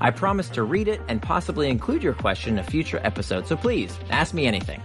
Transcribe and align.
I 0.00 0.10
promise 0.10 0.48
to 0.50 0.62
read 0.62 0.88
it 0.88 1.00
and 1.08 1.20
possibly 1.20 1.68
include 1.68 2.02
your 2.02 2.14
question 2.14 2.54
in 2.54 2.58
a 2.60 2.64
future 2.64 3.00
episode, 3.04 3.46
so 3.46 3.56
please 3.56 3.96
ask 4.10 4.32
me 4.32 4.46
anything. 4.46 4.80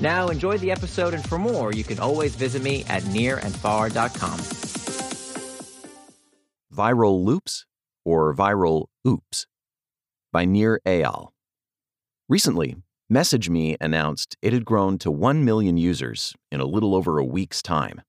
Now, 0.00 0.28
enjoy 0.28 0.58
the 0.58 0.70
episode, 0.70 1.12
and 1.12 1.28
for 1.28 1.38
more, 1.38 1.72
you 1.72 1.84
can 1.84 1.98
always 1.98 2.36
visit 2.36 2.62
me 2.62 2.84
at 2.88 3.02
nirandfar.com. 3.02 4.38
Viral 6.74 7.24
Loops 7.24 7.66
or 8.04 8.34
Viral 8.34 8.86
Oops 9.06 9.46
by 10.32 10.44
Nir 10.44 10.80
Eyal. 10.86 11.30
Recently, 12.28 12.76
MessageMe 13.12 13.76
announced 13.80 14.36
it 14.40 14.52
had 14.52 14.64
grown 14.64 14.96
to 14.98 15.10
1 15.10 15.44
million 15.44 15.76
users 15.76 16.32
in 16.52 16.60
a 16.60 16.64
little 16.64 16.94
over 16.94 17.18
a 17.18 17.24
week's 17.24 17.60
time. 17.60 18.00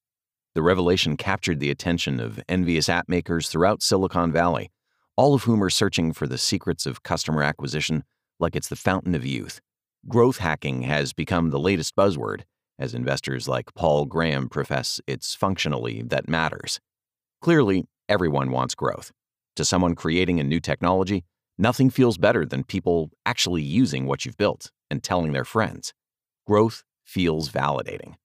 The 0.53 0.61
revelation 0.61 1.17
captured 1.17 1.59
the 1.59 1.71
attention 1.71 2.19
of 2.19 2.39
envious 2.47 2.87
app 2.87 3.09
makers 3.09 3.49
throughout 3.49 3.81
Silicon 3.81 4.31
Valley 4.31 4.69
all 5.21 5.35
of 5.35 5.43
whom 5.43 5.63
are 5.63 5.69
searching 5.69 6.11
for 6.11 6.25
the 6.25 6.35
secrets 6.35 6.87
of 6.87 7.03
customer 7.03 7.43
acquisition 7.43 8.03
like 8.39 8.55
it's 8.55 8.69
the 8.69 8.75
fountain 8.75 9.13
of 9.13 9.23
youth. 9.23 9.61
Growth 10.07 10.39
hacking 10.39 10.81
has 10.81 11.13
become 11.13 11.51
the 11.51 11.59
latest 11.59 11.95
buzzword, 11.95 12.41
as 12.79 12.95
investors 12.95 13.47
like 13.47 13.71
Paul 13.75 14.05
Graham 14.05 14.49
profess 14.49 14.99
it's 15.05 15.35
functionally 15.35 16.01
that 16.01 16.27
matters. 16.27 16.79
Clearly, 17.39 17.83
everyone 18.09 18.49
wants 18.49 18.73
growth. 18.73 19.11
To 19.57 19.63
someone 19.63 19.93
creating 19.93 20.39
a 20.39 20.43
new 20.43 20.59
technology, 20.59 21.23
nothing 21.55 21.91
feels 21.91 22.17
better 22.17 22.43
than 22.43 22.63
people 22.63 23.11
actually 23.23 23.61
using 23.61 24.07
what 24.07 24.25
you've 24.25 24.37
built 24.37 24.71
and 24.89 25.03
telling 25.03 25.33
their 25.33 25.45
friends. 25.45 25.93
Growth 26.47 26.83
feels 27.05 27.51
validating. 27.51 28.15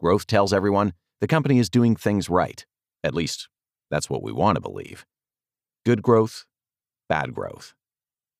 Growth 0.00 0.26
tells 0.26 0.52
everyone 0.52 0.94
the 1.20 1.28
company 1.28 1.60
is 1.60 1.70
doing 1.70 1.94
things 1.94 2.28
right. 2.28 2.66
At 3.04 3.14
least, 3.14 3.48
that's 3.88 4.10
what 4.10 4.24
we 4.24 4.32
want 4.32 4.56
to 4.56 4.60
believe. 4.60 5.06
Good 5.86 6.02
growth, 6.02 6.44
bad 7.08 7.32
growth. 7.32 7.72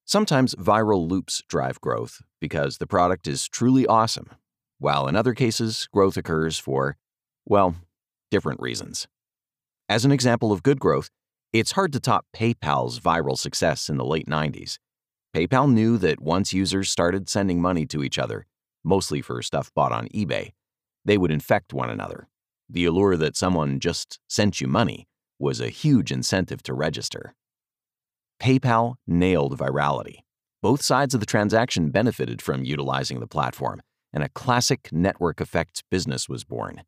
Sometimes 0.04 0.54
viral 0.56 1.08
loops 1.08 1.42
drive 1.48 1.80
growth 1.80 2.20
because 2.38 2.76
the 2.76 2.86
product 2.86 3.26
is 3.26 3.48
truly 3.48 3.86
awesome, 3.86 4.28
while 4.78 5.08
in 5.08 5.16
other 5.16 5.32
cases, 5.32 5.88
growth 5.90 6.18
occurs 6.18 6.58
for, 6.58 6.98
well, 7.46 7.76
different 8.30 8.60
reasons. 8.60 9.08
As 9.88 10.04
an 10.04 10.12
example 10.12 10.52
of 10.52 10.62
good 10.62 10.78
growth, 10.78 11.08
it's 11.50 11.72
hard 11.72 11.94
to 11.94 12.00
top 12.00 12.26
PayPal's 12.36 13.00
viral 13.00 13.38
success 13.38 13.88
in 13.88 13.96
the 13.96 14.04
late 14.04 14.28
90s. 14.28 14.78
PayPal 15.34 15.72
knew 15.72 15.96
that 15.96 16.20
once 16.20 16.52
users 16.52 16.90
started 16.90 17.30
sending 17.30 17.62
money 17.62 17.86
to 17.86 18.04
each 18.04 18.18
other, 18.18 18.44
mostly 18.84 19.22
for 19.22 19.40
stuff 19.40 19.70
bought 19.74 19.92
on 19.92 20.08
eBay, 20.08 20.50
they 21.06 21.16
would 21.16 21.30
infect 21.30 21.72
one 21.72 21.88
another. 21.88 22.28
The 22.68 22.84
allure 22.84 23.16
that 23.16 23.34
someone 23.34 23.80
just 23.80 24.20
sent 24.28 24.60
you 24.60 24.66
money 24.66 25.08
was 25.40 25.60
a 25.60 25.68
huge 25.68 26.12
incentive 26.12 26.62
to 26.64 26.74
register. 26.74 27.34
PayPal 28.40 28.94
nailed 29.06 29.58
virality. 29.58 30.20
Both 30.62 30.82
sides 30.82 31.14
of 31.14 31.20
the 31.20 31.26
transaction 31.26 31.90
benefited 31.90 32.42
from 32.42 32.64
utilizing 32.64 33.20
the 33.20 33.26
platform, 33.26 33.80
and 34.12 34.22
a 34.22 34.28
classic 34.28 34.90
network 34.92 35.40
effects 35.40 35.82
business 35.90 36.28
was 36.28 36.44
born. 36.44 36.82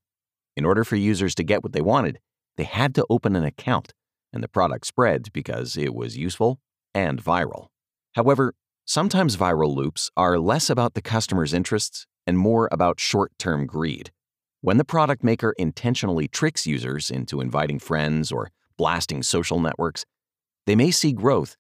In 0.57 0.65
order 0.65 0.85
for 0.85 0.97
users 0.97 1.35
to 1.37 1.45
get 1.45 1.63
what 1.63 1.73
they 1.73 1.81
wanted, 1.81 2.19
they 2.57 2.65
had 2.65 2.95
to 2.97 3.07
open 3.09 3.35
an 3.35 3.45
account, 3.45 3.93
and 4.33 4.43
the 4.43 4.49
product 4.49 4.87
spread 4.87 5.33
because 5.33 5.77
it 5.77 5.95
was 5.95 6.17
useful 6.17 6.61
and 6.95 7.23
viral. 7.23 7.69
However, 8.15 8.55
sometimes 8.85 9.37
viral 9.37 9.75
loops 9.75 10.11
are 10.17 10.39
less 10.39 10.69
about 10.69 10.95
the 10.95 11.03
customer's 11.03 11.55
interests 11.55 12.07
and 12.27 12.37
more 12.37 12.69
about 12.71 13.01
short 13.01 13.33
term 13.39 13.67
greed. 13.67 14.11
When 14.65 14.77
the 14.77 14.85
product 14.85 15.25
maker 15.25 15.57
intentionally 15.59 16.29
tricks 16.29 16.69
users 16.69 17.11
into 17.11 17.41
inviting 17.41 17.81
friends 17.81 18.31
or 18.31 18.53
blasting 18.77 19.25
social 19.25 19.59
networks, 19.59 20.05
they 20.67 20.77
may 20.77 20.93
see 20.93 21.13
growth, 21.13 21.57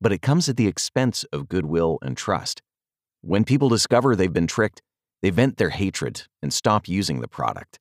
but 0.00 0.12
it 0.12 0.22
comes 0.22 0.48
at 0.48 0.56
the 0.56 0.68
expense 0.68 1.24
of 1.32 1.48
goodwill 1.48 1.98
and 2.00 2.16
trust. 2.16 2.62
When 3.22 3.42
people 3.42 3.68
discover 3.68 4.14
they've 4.14 4.32
been 4.32 4.46
tricked, 4.46 4.82
they 5.20 5.30
vent 5.30 5.56
their 5.56 5.70
hatred 5.70 6.28
and 6.42 6.52
stop 6.52 6.86
using 6.86 7.20
the 7.20 7.26
product. 7.26 7.80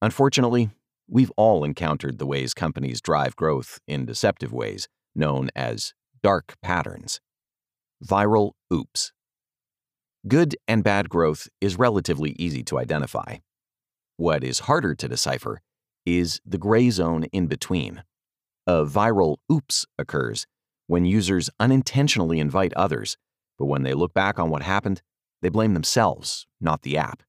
Unfortunately, 0.00 0.70
we've 1.06 1.32
all 1.36 1.62
encountered 1.62 2.16
the 2.16 2.26
ways 2.26 2.54
companies 2.54 3.02
drive 3.02 3.36
growth 3.36 3.78
in 3.86 4.06
deceptive 4.06 4.54
ways, 4.54 4.88
known 5.14 5.50
as 5.54 5.92
dark 6.22 6.54
patterns. 6.62 7.20
Viral 8.02 8.52
oops. 8.72 9.12
Good 10.26 10.56
and 10.66 10.82
bad 10.82 11.10
growth 11.10 11.46
is 11.60 11.78
relatively 11.78 12.30
easy 12.38 12.62
to 12.64 12.78
identify. 12.78 13.36
What 14.18 14.42
is 14.42 14.58
harder 14.58 14.96
to 14.96 15.06
decipher 15.06 15.60
is 16.04 16.40
the 16.44 16.58
gray 16.58 16.90
zone 16.90 17.26
in 17.32 17.46
between. 17.46 18.02
A 18.66 18.84
viral 18.84 19.36
oops 19.50 19.86
occurs 19.96 20.44
when 20.88 21.04
users 21.04 21.50
unintentionally 21.60 22.40
invite 22.40 22.74
others, 22.74 23.16
but 23.60 23.66
when 23.66 23.84
they 23.84 23.94
look 23.94 24.12
back 24.12 24.40
on 24.40 24.50
what 24.50 24.62
happened, 24.62 25.02
they 25.40 25.50
blame 25.50 25.72
themselves, 25.72 26.48
not 26.60 26.82
the 26.82 26.98
app. 26.98 27.22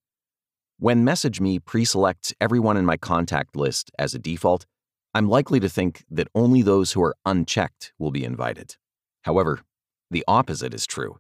When 0.79 1.05
MessageMe 1.05 1.63
pre 1.63 1.85
selects 1.85 2.33
everyone 2.41 2.75
in 2.75 2.87
my 2.87 2.97
contact 2.97 3.55
list 3.55 3.91
as 3.99 4.15
a 4.15 4.19
default, 4.19 4.65
I'm 5.13 5.29
likely 5.29 5.59
to 5.59 5.69
think 5.69 6.05
that 6.09 6.29
only 6.33 6.63
those 6.63 6.93
who 6.93 7.03
are 7.03 7.15
unchecked 7.23 7.93
will 7.99 8.09
be 8.09 8.23
invited. 8.23 8.77
However, 9.25 9.59
the 10.09 10.23
opposite 10.27 10.73
is 10.73 10.87
true. 10.87 11.19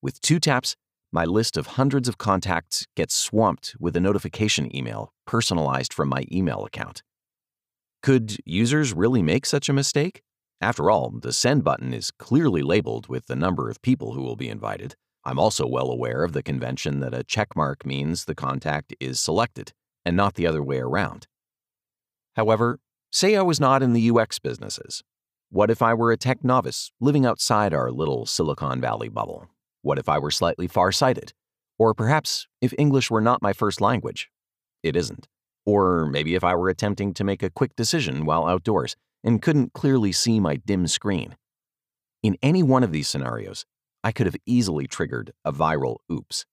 With 0.00 0.20
two 0.20 0.38
taps, 0.38 0.76
my 1.10 1.24
list 1.24 1.56
of 1.56 1.68
hundreds 1.68 2.08
of 2.08 2.18
contacts 2.18 2.86
gets 2.94 3.14
swamped 3.14 3.74
with 3.80 3.96
a 3.96 4.00
notification 4.00 4.74
email 4.74 5.12
personalized 5.26 5.92
from 5.92 6.08
my 6.08 6.24
email 6.30 6.64
account. 6.64 7.02
Could 8.02 8.36
users 8.44 8.92
really 8.92 9.22
make 9.22 9.46
such 9.46 9.68
a 9.68 9.72
mistake? 9.72 10.22
After 10.60 10.90
all, 10.90 11.10
the 11.10 11.32
send 11.32 11.64
button 11.64 11.94
is 11.94 12.10
clearly 12.10 12.62
labeled 12.62 13.08
with 13.08 13.26
the 13.26 13.36
number 13.36 13.70
of 13.70 13.80
people 13.80 14.12
who 14.12 14.22
will 14.22 14.36
be 14.36 14.48
invited. 14.48 14.96
I'm 15.24 15.38
also 15.38 15.66
well 15.66 15.90
aware 15.90 16.24
of 16.24 16.32
the 16.32 16.42
convention 16.42 17.00
that 17.00 17.14
a 17.14 17.24
checkmark 17.24 17.86
means 17.86 18.24
the 18.24 18.34
contact 18.34 18.94
is 19.00 19.20
selected, 19.20 19.72
and 20.04 20.16
not 20.16 20.34
the 20.34 20.46
other 20.46 20.62
way 20.62 20.78
around. 20.78 21.26
However, 22.36 22.80
say 23.10 23.36
I 23.36 23.42
was 23.42 23.60
not 23.60 23.82
in 23.82 23.94
the 23.94 24.10
UX 24.10 24.38
businesses. 24.38 25.02
What 25.50 25.70
if 25.70 25.80
I 25.80 25.94
were 25.94 26.12
a 26.12 26.16
tech 26.16 26.44
novice 26.44 26.92
living 27.00 27.24
outside 27.24 27.72
our 27.72 27.90
little 27.90 28.26
Silicon 28.26 28.80
Valley 28.80 29.08
bubble? 29.08 29.48
What 29.82 29.98
if 29.98 30.08
I 30.08 30.18
were 30.18 30.30
slightly 30.30 30.66
far-sighted? 30.66 31.32
Or 31.78 31.94
perhaps 31.94 32.46
if 32.60 32.74
English 32.76 33.10
were 33.10 33.20
not 33.20 33.42
my 33.42 33.52
first 33.52 33.80
language? 33.80 34.30
It 34.82 34.96
isn't. 34.96 35.28
Or 35.64 36.06
maybe 36.06 36.34
if 36.34 36.42
I 36.42 36.54
were 36.54 36.68
attempting 36.68 37.14
to 37.14 37.24
make 37.24 37.42
a 37.42 37.50
quick 37.50 37.76
decision 37.76 38.24
while 38.24 38.46
outdoors 38.46 38.96
and 39.22 39.42
couldn't 39.42 39.72
clearly 39.72 40.12
see 40.12 40.40
my 40.40 40.56
dim 40.56 40.86
screen. 40.86 41.36
In 42.22 42.36
any 42.42 42.62
one 42.62 42.82
of 42.82 42.92
these 42.92 43.08
scenarios, 43.08 43.64
I 44.02 44.12
could 44.12 44.26
have 44.26 44.36
easily 44.46 44.86
triggered 44.86 45.32
a 45.44 45.52
viral 45.52 45.98
oops. 46.10 46.46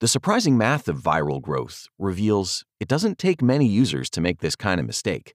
The 0.00 0.08
surprising 0.08 0.56
math 0.56 0.88
of 0.88 1.02
viral 1.02 1.42
growth 1.42 1.86
reveals 1.98 2.64
it 2.78 2.88
doesn't 2.88 3.18
take 3.18 3.42
many 3.42 3.66
users 3.66 4.08
to 4.10 4.20
make 4.20 4.40
this 4.40 4.56
kind 4.56 4.80
of 4.80 4.86
mistake. 4.86 5.34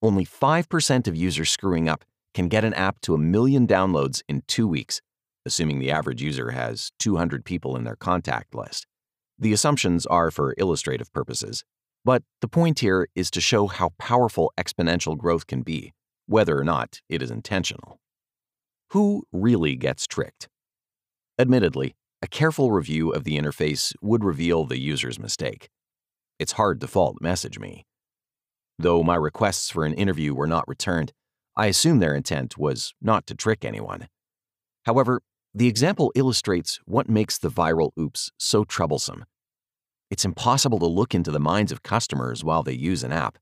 Only 0.00 0.24
5% 0.24 1.06
of 1.06 1.14
users 1.16 1.50
screwing 1.50 1.88
up 1.88 2.04
can 2.32 2.48
get 2.48 2.64
an 2.64 2.72
app 2.72 3.00
to 3.02 3.14
a 3.14 3.18
million 3.18 3.66
downloads 3.66 4.22
in 4.28 4.42
two 4.46 4.66
weeks, 4.66 5.02
assuming 5.50 5.80
the 5.80 5.90
average 5.90 6.22
user 6.22 6.52
has 6.52 6.92
200 7.00 7.44
people 7.44 7.74
in 7.74 7.82
their 7.82 7.96
contact 7.96 8.54
list. 8.54 8.86
The 9.36 9.52
assumptions 9.52 10.06
are 10.06 10.30
for 10.30 10.54
illustrative 10.58 11.12
purposes, 11.12 11.64
but 12.04 12.22
the 12.40 12.46
point 12.46 12.78
here 12.78 13.08
is 13.16 13.32
to 13.32 13.40
show 13.40 13.66
how 13.66 13.90
powerful 13.98 14.52
exponential 14.56 15.18
growth 15.18 15.48
can 15.48 15.62
be, 15.62 15.92
whether 16.26 16.56
or 16.56 16.62
not 16.62 17.00
it 17.08 17.20
is 17.20 17.32
intentional. 17.32 17.98
Who 18.90 19.24
really 19.32 19.74
gets 19.74 20.06
tricked? 20.06 20.48
Admittedly, 21.36 21.96
a 22.22 22.28
careful 22.28 22.70
review 22.70 23.10
of 23.10 23.24
the 23.24 23.36
interface 23.36 23.92
would 24.00 24.22
reveal 24.22 24.64
the 24.64 24.78
user's 24.78 25.18
mistake. 25.18 25.68
It's 26.38 26.52
hard 26.52 26.80
to 26.80 26.86
fault 26.86 27.16
MessageMe. 27.20 27.82
Though 28.78 29.02
my 29.02 29.16
requests 29.16 29.68
for 29.68 29.84
an 29.84 29.94
interview 29.94 30.32
were 30.32 30.46
not 30.46 30.68
returned, 30.68 31.12
I 31.56 31.66
assume 31.66 31.98
their 31.98 32.14
intent 32.14 32.56
was 32.56 32.94
not 33.02 33.26
to 33.26 33.34
trick 33.34 33.64
anyone. 33.64 34.06
However, 34.84 35.20
the 35.54 35.66
example 35.66 36.12
illustrates 36.14 36.78
what 36.84 37.08
makes 37.08 37.38
the 37.38 37.50
viral 37.50 37.90
oops 37.98 38.30
so 38.38 38.64
troublesome. 38.64 39.24
It's 40.10 40.24
impossible 40.24 40.78
to 40.78 40.86
look 40.86 41.14
into 41.14 41.30
the 41.30 41.40
minds 41.40 41.72
of 41.72 41.82
customers 41.82 42.44
while 42.44 42.62
they 42.62 42.72
use 42.72 43.02
an 43.02 43.12
app. 43.12 43.38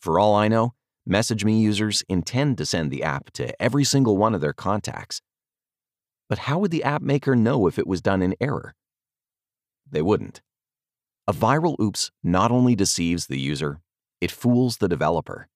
For 0.00 0.18
all 0.18 0.34
I 0.34 0.48
know, 0.48 0.74
MessageMe 1.08 1.60
users 1.60 2.02
intend 2.08 2.58
to 2.58 2.66
send 2.66 2.90
the 2.90 3.02
app 3.02 3.30
to 3.32 3.60
every 3.62 3.84
single 3.84 4.16
one 4.16 4.34
of 4.34 4.40
their 4.40 4.52
contacts. 4.52 5.20
But 6.28 6.40
how 6.40 6.58
would 6.58 6.70
the 6.70 6.84
app 6.84 7.02
maker 7.02 7.36
know 7.36 7.66
if 7.66 7.78
it 7.78 7.86
was 7.86 8.00
done 8.00 8.22
in 8.22 8.34
error? 8.40 8.74
they 9.90 10.02
wouldn't. 10.02 10.42
A 11.28 11.32
viral 11.32 11.78
oops 11.80 12.10
not 12.22 12.50
only 12.50 12.74
deceives 12.74 13.26
the 13.26 13.38
user, 13.38 13.80
it 14.20 14.30
fools 14.30 14.78
the 14.78 14.88
developer. 14.88 15.48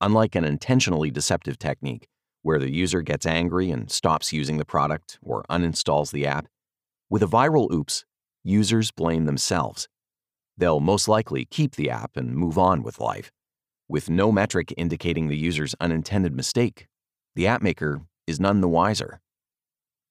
Unlike 0.00 0.34
an 0.34 0.44
intentionally 0.44 1.10
deceptive 1.10 1.58
technique, 1.58 2.08
where 2.42 2.58
the 2.58 2.72
user 2.72 3.02
gets 3.02 3.24
angry 3.24 3.70
and 3.70 3.90
stops 3.90 4.32
using 4.32 4.58
the 4.58 4.64
product 4.64 5.18
or 5.22 5.44
uninstalls 5.48 6.10
the 6.10 6.26
app, 6.26 6.46
with 7.08 7.22
a 7.22 7.26
viral 7.26 7.70
oops, 7.72 8.04
users 8.42 8.90
blame 8.90 9.24
themselves. 9.24 9.88
They'll 10.56 10.80
most 10.80 11.08
likely 11.08 11.44
keep 11.44 11.76
the 11.76 11.90
app 11.90 12.16
and 12.16 12.34
move 12.34 12.58
on 12.58 12.82
with 12.82 13.00
life. 13.00 13.30
With 13.88 14.10
no 14.10 14.32
metric 14.32 14.72
indicating 14.76 15.28
the 15.28 15.36
user's 15.36 15.74
unintended 15.80 16.34
mistake, 16.34 16.86
the 17.34 17.46
app 17.46 17.62
maker 17.62 18.02
is 18.26 18.40
none 18.40 18.60
the 18.60 18.68
wiser. 18.68 19.20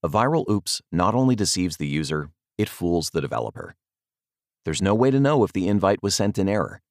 A 0.04 0.10
viral 0.10 0.50
oops 0.50 0.82
not 0.92 1.16
only 1.16 1.36
deceives 1.36 1.78
the 1.78 1.88
user, 1.88 2.30
it 2.58 2.70
fools 2.70 3.12
the 3.12 3.22
developer. 3.22 3.76
There's 4.66 4.82
no 4.82 4.94
way 4.94 5.12
to 5.12 5.20
know 5.20 5.44
if 5.44 5.54
the 5.54 5.68
invite 5.68 6.04
was 6.04 6.16
sent 6.16 6.38
in 6.38 6.48
error. 6.48 6.82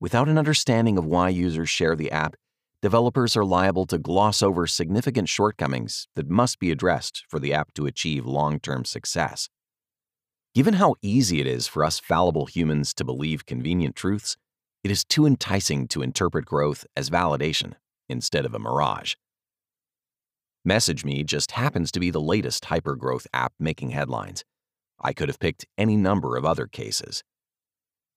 Without 0.00 0.28
an 0.28 0.38
understanding 0.38 0.98
of 0.98 1.06
why 1.06 1.28
users 1.28 1.70
share 1.70 1.96
the 1.96 2.10
app, 2.10 2.36
developers 2.82 3.36
are 3.36 3.44
liable 3.44 3.86
to 3.86 3.96
gloss 3.96 4.42
over 4.42 4.66
significant 4.66 5.28
shortcomings 5.28 6.08
that 6.16 6.28
must 6.28 6.58
be 6.58 6.72
addressed 6.72 7.24
for 7.28 7.38
the 7.38 7.54
app 7.54 7.72
to 7.74 7.86
achieve 7.86 8.26
long 8.26 8.58
term 8.58 8.84
success. 8.84 9.48
Given 10.54 10.74
how 10.74 10.96
easy 11.00 11.40
it 11.40 11.46
is 11.46 11.66
for 11.66 11.84
us 11.84 11.98
fallible 11.98 12.46
humans 12.46 12.92
to 12.94 13.04
believe 13.04 13.46
convenient 13.46 13.96
truths, 13.96 14.36
it 14.84 14.90
is 14.90 15.04
too 15.04 15.24
enticing 15.24 15.86
to 15.88 16.02
interpret 16.02 16.44
growth 16.44 16.84
as 16.96 17.08
validation 17.08 17.74
instead 18.08 18.44
of 18.44 18.52
a 18.52 18.58
mirage. 18.58 19.14
MessageMe 20.68 21.24
just 21.24 21.52
happens 21.52 21.90
to 21.92 22.00
be 22.00 22.10
the 22.10 22.20
latest 22.20 22.64
hypergrowth 22.64 23.26
app 23.32 23.52
making 23.58 23.90
headlines. 23.90 24.44
I 25.00 25.12
could 25.12 25.28
have 25.28 25.38
picked 25.38 25.66
any 25.78 25.96
number 25.96 26.36
of 26.36 26.44
other 26.44 26.66
cases. 26.66 27.22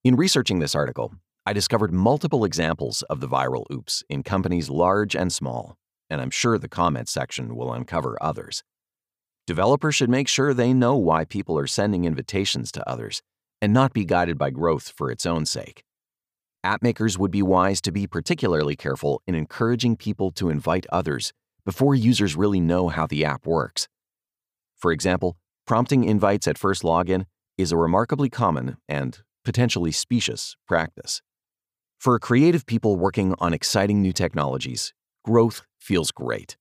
In 0.03 0.15
researching 0.15 0.59
this 0.59 0.75
article, 0.75 1.15
I 1.47 1.53
discovered 1.53 1.94
multiple 1.94 2.44
examples 2.44 3.03
of 3.03 3.19
the 3.19 3.27
viral 3.27 3.65
oops 3.71 4.03
in 4.09 4.24
companies 4.24 4.68
large 4.68 5.15
and 5.15 5.31
small, 5.31 5.77
and 6.09 6.19
I'm 6.19 6.31
sure 6.31 6.57
the 6.57 6.68
comment 6.68 7.07
section 7.07 7.56
will 7.56 7.71
uncover 7.71 8.18
others. 8.19 8.63
Developers 9.45 9.94
should 9.94 10.09
make 10.09 10.27
sure 10.27 10.56
they 10.56 10.74
know 10.74 10.95
why 10.95 11.24
people 11.24 11.59
are 11.59 11.68
sending 11.68 12.06
invitations 12.06 12.71
to 12.71 12.89
others 12.89 13.21
and 13.62 13.71
not 13.71 13.94
be 13.94 14.06
guided 14.06 14.39
by 14.39 14.50
growth 14.50 14.92
for 14.97 15.12
its 15.12 15.24
own 15.24 15.45
sake. 15.45 15.83
App 16.63 16.81
makers 16.81 17.19
would 17.19 17.30
be 17.30 17.44
wise 17.44 17.80
to 17.81 17.92
be 17.92 18.07
particularly 18.07 18.75
careful 18.75 19.21
in 19.27 19.36
encouraging 19.36 19.97
people 19.97 20.31
to 20.31 20.50
invite 20.50 20.88
others 20.92 21.31
before 21.63 21.94
users 21.94 22.36
really 22.36 22.59
know 22.59 22.88
how 22.88 23.06
the 23.06 23.24
app 23.24 23.45
works. 23.45 23.88
For 24.75 24.92
example, 24.92 25.38
prompting 25.68 26.06
invites 26.06 26.47
at 26.47 26.57
first 26.57 26.81
login 26.81 27.25
is 27.56 27.71
a 27.71 27.77
remarkably 27.77 28.31
common 28.31 28.77
and 28.89 29.19
potentially 29.44 29.92
specious 29.92 30.57
practice. 30.68 31.21
For 32.00 32.19
creative 32.19 32.65
people 32.65 32.95
working 32.97 33.33
on 33.39 33.53
exciting 33.53 34.01
new 34.01 34.13
technologies, 34.13 34.94
growth 35.24 35.63
feels 35.80 36.12
great. 36.12 36.56